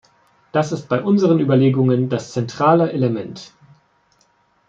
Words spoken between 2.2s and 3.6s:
zentrale Element.